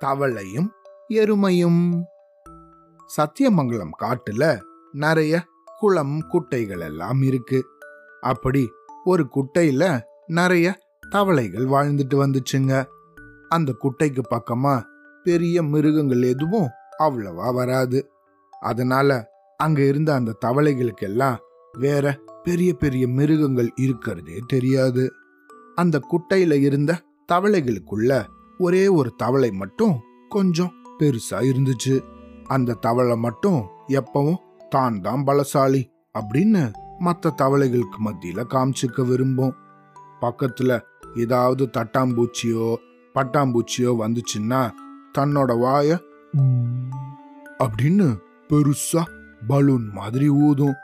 தவளையும் 0.00 0.68
எருமையும். 1.08 2.02
சத்தியமங்கலம் 3.06 3.90
காட்டுல 4.02 4.60
நிறைய 4.92 5.42
குளம் 5.78 6.20
குட்டைகள் 6.28 6.80
எல்லாம் 6.80 7.22
இருக்கு. 7.22 7.64
அப்படி 8.20 8.70
ஒரு 9.04 9.28
குட்டையில 9.34 10.00
நிறைய 10.26 10.78
தவளைகள் 11.10 11.64
வாழ்ந்துட்டு 11.64 12.14
வந்துச்சுங்க. 12.14 12.84
அந்த 13.48 13.72
குட்டைக்கு 13.82 14.22
பக்கமா 14.30 14.82
பெரிய 15.22 15.62
மிருகங்கள் 15.62 16.22
எதுவும் 16.22 16.68
அவ்வளவா 16.98 17.54
வராது. 17.54 18.10
அதனால 18.60 19.30
அங்க 19.56 19.82
இருந்த 19.82 20.14
அந்த 20.14 20.36
தவளைகளுக்கெல்லாம் 20.44 21.36
வேற 21.78 22.18
பெரிய 22.42 22.74
பெரிய 22.74 23.08
மிருகங்கள் 23.08 23.72
இருக்கிறதே 23.74 24.38
தெரியாது. 24.46 25.12
அந்த 25.74 26.00
குட்டையில 26.10 26.52
இருந்த 26.52 27.00
தவளைகளுக்குள்ள 27.28 28.12
ஒரே 28.58 28.84
ஒரு 28.88 29.10
தவளை 29.16 29.50
மட்டும் 29.50 29.94
கொஞ்சம் 30.28 30.72
பெருசா 30.98 31.38
இருந்துச்சு. 31.50 31.94
அந்த 32.46 32.78
தவளை 32.86 33.16
மட்டும் 33.16 33.60
எப்பவும் 33.88 34.42
தான் 34.68 35.00
தான் 35.00 35.24
பலசாலி 35.26 35.82
அப்படின்னு 36.18 36.62
மற்ற 36.98 37.34
தவளைகளுக்கு 37.42 37.98
மத்தியில 38.06 38.40
காமிச்சுக்க 38.54 39.06
விரும்பும். 39.06 39.54
பக்கத்துல 40.20 40.80
ஏதாவது 41.16 41.64
தட்டாம்பூச்சியோ 41.76 42.68
பட்டாம்பூச்சியோ 43.14 43.90
வந்துச்சுன்னா 44.02 44.60
தன்னோட 45.18 45.50
வாய 45.62 45.98
அப்படின்னு 47.64 48.06
பெருசா 48.48 49.02
பலூன் 49.46 49.86
மாதிரி 49.98 50.28
ஊதும். 50.46 50.76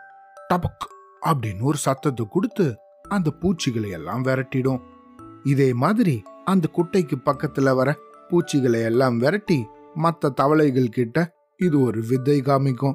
டபக் 0.51 0.87
அப்படின்னு 1.27 1.63
ஒரு 1.71 1.79
சத்தத்தை 1.87 2.25
கொடுத்து 2.31 2.67
அந்த 3.09 3.29
பூச்சிகளை 3.41 3.91
எல்லாம் 3.91 4.25
விரட்டிடும். 4.25 4.81
இதே 5.45 5.73
மாதிரி 5.73 6.23
அந்த 6.45 6.69
குட்டைக்கு 6.77 7.17
பக்கத்துல 7.25 7.75
வர 7.75 7.97
பூச்சிகளை 8.29 8.81
எல்லாம் 8.81 9.19
விரட்டி 9.19 9.67
மற்ற 9.95 10.29
தவளைகள் 10.29 10.89
கிட்ட 10.89 11.37
இது 11.57 11.81
ஒரு 11.81 12.03
வித்தை 12.09 12.41
காமிக்கும். 12.41 12.93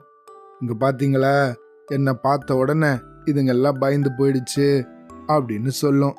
இங்க 0.59 0.73
பாத்தீங்களா? 0.79 1.55
என்ன 1.85 2.13
பார்த்த 2.13 2.55
உடனே 2.55 2.87
இதுங்கெல்லாம் 3.25 3.79
பயந்து 3.79 4.11
போயிடுச்சு 4.17 4.85
அப்படின்னு 5.27 5.67
சொல்லும். 5.67 6.15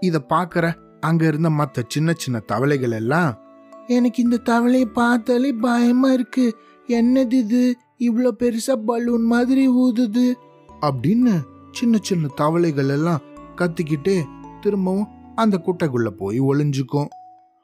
இத 0.00 0.20
பாக்குற 0.28 0.74
அங்க 1.00 1.26
இருந்த 1.26 1.50
மற்ற 1.50 1.82
சின்ன 1.88 2.12
சின்ன 2.16 2.38
தவளைகள் 2.38 2.90
எல்லாம் 2.90 3.38
எனக்கு 3.86 4.22
இந்த 4.22 4.38
தவளையை 4.44 4.84
பார்த்தாலே 4.84 5.52
பயமா 5.52 6.12
இருக்கு. 6.12 6.56
என்னது 6.88 7.32
இது? 7.32 7.76
இவ்வளோ 7.98 8.30
பெருசா 8.38 8.84
பலூன் 8.86 9.22
மாதிரி 9.22 9.68
ஊதுது. 9.68 10.32
அப்படின்னு 10.80 11.40
சின்ன 11.72 11.98
சின்ன 12.02 12.26
தவளைகள் 12.34 12.88
எல்லாம் 12.88 13.20
கத்திக்கிட்டே 13.56 14.22
திரும்பவும் 14.60 15.08
அந்த 15.42 15.56
குட்டைக்குள்ள 15.66 16.08
போய் 16.20 16.38
ஒளிஞ்சுக்கும். 16.40 17.10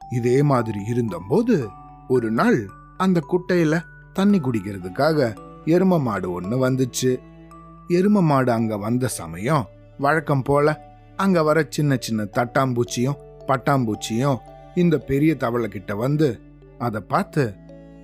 இதே 0.00 0.36
மாதிரி 0.42 0.80
இருந்தபோது 0.86 1.56
ஒரு 2.08 2.28
நாள் 2.30 2.58
அந்த 2.96 3.19
குட்டையில 3.30 3.74
தண்ணி 4.12 4.38
குடிக்கிறதுக்காக 4.41 5.28
எரும 5.66 6.00
மாடு 6.00 6.28
ஒன்று 6.32 6.56
வந்துச்சு. 6.66 7.12
எரும 7.88 8.22
மாடு 8.22 8.50
அங்க 8.52 8.74
வந்த 8.77 9.08
சமயம் 9.08 9.64
வழக்கம் 9.98 10.42
போல 10.42 10.74
அங்க 11.16 11.42
வர 11.42 11.58
சின்ன 11.69 11.97
சின்ன 12.00 12.22
தட்டாம்பூச்சியும் 12.36 13.20
பட்டாம்பூச்சியும் 13.47 14.38
இந்த 14.74 14.97
பெரிய 15.10 15.32
தவளை 15.36 15.69
கிட்ட 15.69 15.92
வந்து 15.94 16.28
அதை 16.78 17.00
பார்த்து 17.00 17.44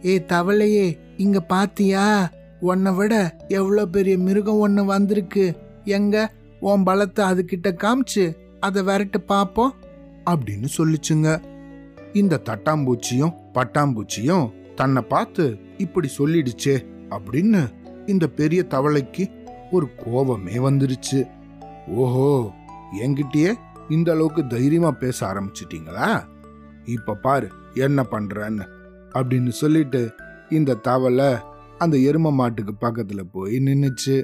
ஏ 0.04 0.12
தவளையே 0.28 0.86
இங்க 1.16 1.40
பாத்தியா? 1.40 2.04
உன்னை 2.60 2.92
விட 2.92 3.14
எவ்வளோ 3.48 3.82
பெரிய 3.86 4.14
மிருகம் 4.18 4.58
ஒன்று 4.58 4.82
வந்திருக்கு. 4.84 5.44
எங்க? 5.84 6.16
உன் 6.60 6.82
பலத்தை 6.82 7.22
அதுகிட்ட 7.30 7.68
காமிச்சு 7.82 8.24
அதை 8.62 8.82
விரட்டு 8.82 9.18
பார்ப்போம் 9.27 9.74
அப்படின்னு 10.30 10.68
சொல்லிச்சுங்க. 10.77 11.28
இந்த 12.12 12.41
தட்டாம்பூச்சியும் 12.48 13.34
பட்டாம்பூச்சியும் 13.55 14.46
தன்னை 14.74 15.02
பார்த்து 15.02 15.44
இப்படி 15.78 16.08
சொல்லிடுச்சே 16.18 16.77
அப்படின்னு 17.11 17.62
இந்த 18.06 18.27
பெரிய 18.40 18.61
தவளைக்கு 18.70 19.24
ஒரு 19.70 19.86
கோபமே 19.95 20.56
வந்துருச்சு. 20.68 21.20
ஓஹோ 21.86 22.28
என்கிட்டயே 23.00 23.52
இந்த 23.89 24.08
அளவுக்கு 24.12 24.42
தைரியமா 24.46 24.90
பேச 24.90 25.18
ஆரம்பிச்சிட்டீங்களா? 25.33 26.11
இப்ப 26.84 27.14
பாரு 27.14 27.48
என்ன 27.74 28.06
பண்றன்னு 28.11 28.67
அப்படின்னு 29.14 29.52
சொல்லிட்டு 29.61 30.02
இந்த 30.48 30.80
தவளை 30.89 31.30
அந்த 31.79 31.96
எரும 32.08 32.33
மாட்டுக்கு 32.33 32.74
பக்கத்துல 32.80 33.20
போய் 33.33 33.56
நின்னுச்சு. 33.67 34.17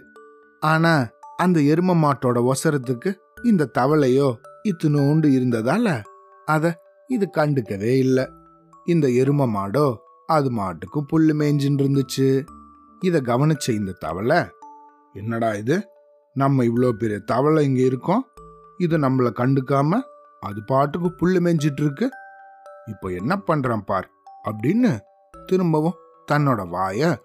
ஆனா 0.60 0.94
அந்த 1.36 1.58
எரும 1.72 1.96
மாட்டோட 2.04 2.38
ஒசரத்துக்கு 2.52 3.10
இந்த 3.44 3.70
தவளையோ 3.78 4.28
இத்தினோண்டு 4.62 5.26
இருந்ததால? 5.26 6.02
அத 6.44 6.80
இது 7.06 7.30
கண்டுக்கவே 7.36 7.96
இல்லை. 7.98 8.24
இந்த 8.86 9.08
எரும 9.08 9.48
மாடோ 9.48 9.94
அது 10.26 10.52
மாட்டுக்கும் 10.52 11.08
புல்லு 11.12 11.34
மேய்ஞ்சின்னு 11.34 11.82
இருந்துச்சு 11.82 12.46
இத 13.00 13.20
கவனிச்ச 13.20 13.70
இந்த 13.70 13.92
தவளை 13.92 14.44
என்னடா 15.12 15.54
இது? 15.54 15.88
நம்ம 16.32 16.64
இவ்வளோ 16.64 16.90
பெரிய 16.92 17.18
தவளை 17.18 17.64
இங்க 17.64 17.82
இருக்கோம். 17.82 18.26
இது 18.78 18.98
நம்மள 18.98 19.28
கண்டுக்காம 19.36 20.00
அது 20.40 20.64
பாட்டுக்கு 20.64 21.08
புல்லு 21.08 21.40
மேய்ஞ்சிட்டு 21.40 21.80
இருக்கு 21.80 22.10
இப்போ 22.86 23.08
என்ன 23.08 23.42
பண்றான் 23.46 23.84
பார்? 23.84 24.10
அப்படின்னு 24.48 24.98
திரும்பவும் 25.46 25.98
தன்னோட 26.32 26.68
வாய 26.68 27.16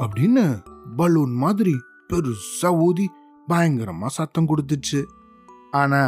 அப்படின்னு 0.00 0.62
பலூன் 0.96 1.32
மாதிரி 1.32 1.74
பெருசா 2.12 2.78
ஊதி 2.78 3.10
பயங்கரமா 3.48 4.08
சத்தம் 4.16 4.48
கொடுத்துச்சு. 4.50 5.00
ஆனா 5.80 6.02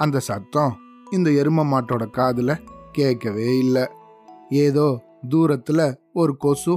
அந்த 0.00 0.18
சத்தம் 0.28 0.72
இந்த 1.12 1.28
எரும 1.40 1.64
மாட்டோட 1.72 2.04
காதுல 2.18 2.52
கேட்கவே 2.92 3.48
இல்லை. 3.58 3.84
ஏதோ 4.64 4.86
தூரத்துல 5.32 5.80
ஒரு 6.20 6.32
கொசு 6.36 6.74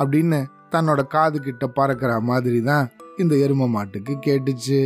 அப்படின்னு 0.00 0.38
தன்னோட 0.72 1.00
காது 1.06 1.38
கிட்ட 1.40 1.64
பறக்கிற 1.78 2.12
மாதிரி 2.30 2.60
தான் 2.62 2.86
இந்த 3.18 3.34
எரும 3.44 3.68
மாட்டுக்கு 3.74 4.14
கேட்டுச்சு. 4.26 4.80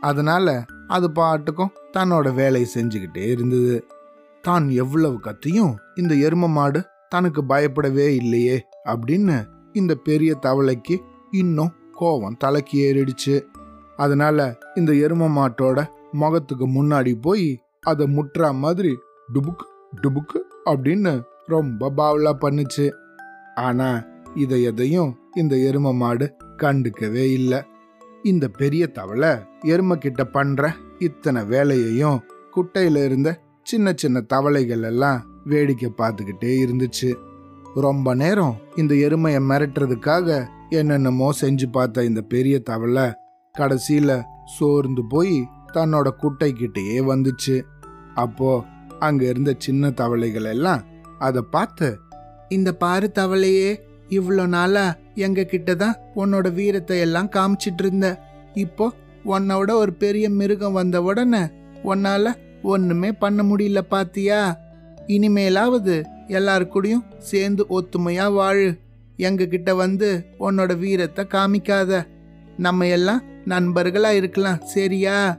அதனால 0.00 0.46
அது 0.88 1.08
பாட்டுக்கும் 1.18 1.74
தன்னோட 1.96 2.28
வேலையை 2.34 2.68
செஞ்சுக்கிட்டே 2.74 3.24
இருந்தது. 3.34 3.76
தான் 4.44 4.66
எவ்வளவு 4.82 5.16
கத்தியும் 5.26 5.74
இந்த 6.00 6.12
எரும 6.26 6.48
மாடு 6.48 6.80
தனக்கு 7.08 7.40
பயப்படவே 7.44 8.06
இல்லையே 8.20 8.56
அப்படின்னு 8.92 9.36
இந்த 9.72 9.92
பெரிய 10.08 10.32
தவளைக்கு 10.46 10.96
இன்னும் 11.42 11.72
கோவம் 12.02 12.36
தலைக்கு 12.36 12.76
ஏறிடுச்சு. 12.88 13.36
அதனால 13.96 14.58
இந்த 14.74 14.92
எரும 14.92 15.28
மாட்டோட 15.38 15.86
முகத்துக்கு 16.12 16.66
முன்னாடி 16.68 17.12
போய் 17.20 17.48
அதை 17.80 18.06
முட்டுற 18.16 18.54
மாதிரி 18.54 18.92
டுபுக் 19.34 19.64
டுபுக் 20.02 20.36
அப்படின்னு 20.64 21.22
ரொம்ப 21.46 21.90
பாவலா 21.96 22.32
பண்ணுச்சு. 22.40 22.86
ஆனா 23.54 23.88
இதை 24.34 24.62
எதையும் 24.62 25.10
இந்த 25.34 25.56
எரும 25.56 25.94
மாடு 25.94 26.26
கண்டுக்கவே 26.56 27.24
இல்லை. 27.32 27.60
இந்த 28.22 28.48
பெரிய 28.48 28.86
தவளை 28.86 29.30
எரும 29.64 29.94
கிட்ட 29.94 30.24
பண்ற 30.24 30.72
இத்தனை 30.98 31.44
வேலையையும் 31.44 32.18
குட்டையில 32.56 33.04
இருந்த 33.04 33.30
சின்ன 33.62 33.92
சின்ன 33.96 34.20
தவளைகள் 34.20 34.82
எல்லாம் 34.82 35.18
வேடிக்கை 35.44 35.90
பார்த்துக்கிட்டே 35.98 36.54
இருந்துச்சு. 36.64 37.10
ரொம்ப 37.74 38.14
நேரம் 38.14 38.56
இந்த 38.76 38.94
எருமையை 38.94 39.40
மிரட்டுறதுக்காக 39.50 40.46
என்னென்னமோ 40.78 41.28
செஞ்சு 41.40 41.66
பார்த்த 41.72 42.04
இந்த 42.04 42.20
பெரிய 42.32 42.56
தவளை 42.68 43.06
கடைசியில் 43.54 44.14
சோர்ந்து 44.56 45.02
போய் 45.04 45.36
தன்னோட 45.74 46.08
குட்டை 46.22 46.48
கிட்டேயே 46.52 46.98
வந்துச்சு. 47.10 47.56
அப்போ 48.14 48.50
அங்க 48.98 49.22
இருந்த 49.24 49.52
சின்ன 49.58 49.90
தவளைகள் 49.90 50.44
எல்லாம் 50.44 50.82
அதை 51.18 51.42
பார்த்து 51.50 51.88
இந்த 52.48 52.70
பாரு 52.82 53.06
தவளையே 53.14 53.70
இவ்வளோ 54.08 54.44
நாளா 54.46 54.86
எங்க 55.24 55.44
கிட்ட 55.44 55.74
தான் 55.74 55.98
உன்னோட 56.14 56.46
வீரத்தை 56.54 56.96
எல்லாம் 56.98 57.30
காமிச்சிட்டு 57.36 57.82
இருந்த. 57.84 58.06
இப்போ 58.54 58.86
உன்னோட 59.24 59.70
ஒரு 59.82 59.92
பெரிய 59.94 60.26
மிருகம் 60.30 60.78
வந்த 60.80 60.96
உடனே 61.02 61.42
உன்னால 61.84 62.32
ஒண்ணுமே 62.62 63.10
பண்ண 63.12 63.42
முடியல 63.42 63.80
பாத்தியா? 63.94 64.40
இனிமேலாவது 65.06 65.94
எல்லாருக்கூடயும் 66.38 67.06
சேர்ந்து 67.30 67.62
ஒத்துமையா 67.78 68.26
வாழு. 68.32 68.68
எங்ககிட்ட 69.18 69.76
வந்து 69.76 70.24
உன்னோட 70.40 70.78
வீரத்தை 70.78 71.24
காமிக்காத. 71.24 72.06
நம்ம 72.56 72.86
எல்லாம் 72.86 73.22
நண்பர்களா 73.46 74.10
இருக்கலாம் 74.10 74.60
சரியா? 74.60 75.38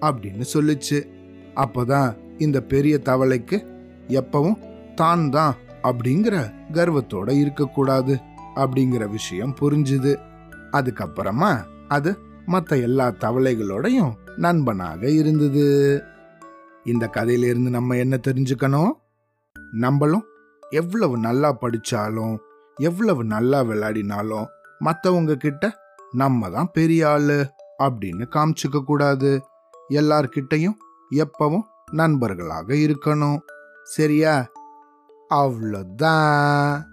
அப்படின்னு 0.00 0.44
சொல்லுச்சு. 0.52 1.08
அப்போதான் 1.56 2.16
இந்த 2.38 2.60
பெரிய 2.60 3.00
தவளைக்கு 3.04 3.66
எப்பவும் 4.08 4.58
தான் 4.94 5.30
தான் 5.30 5.54
அப்படிங்கிற 5.82 6.52
கர்வத்தோட 6.72 7.38
இருக்கக்கூடாது 7.38 8.18
அப்படிங்கிற 8.56 9.10
விஷயம் 9.10 9.56
புரிஞ்சுது. 9.60 10.16
அதுக்கப்புறமா 10.72 11.62
அது 11.88 12.18
மற்ற 12.46 12.76
எல்லா 12.76 13.08
தவளைகளோடையும் 13.08 14.12
நண்பனாக 14.36 15.10
இருந்தது. 15.10 16.02
இந்த 16.84 17.06
கதையிலிருந்து 17.06 17.70
நம்ம 17.70 17.96
என்ன 17.96 18.20
தெரிஞ்சுக்கணும்? 18.28 18.90
நம்மளும் 19.72 20.24
எவ்வளவு 20.70 21.18
நல்லா 21.18 21.58
படிச்சாலும் 21.60 22.36
எவ்வளவு 22.76 23.24
நல்லா 23.24 23.60
விளையாடினாலும் 23.60 24.46
மற்றவங்க 24.80 25.34
கிட்ட 25.34 25.78
நம்ம 26.12 26.50
தான் 26.50 26.70
பெரிய 26.72 27.08
ஆளு 27.08 27.50
அப்படின்னு 27.78 28.26
காமிச்சுக்க 28.34 28.84
கூடாது. 28.84 29.44
எல்லார்கிட்டையும் 29.88 30.74
எப்பவும் 31.10 31.62
நண்பர்களாக 31.92 32.74
இருக்கணும். 32.74 33.38
சரியா? 33.84 34.50
அவ்வளோதான் 35.30 36.84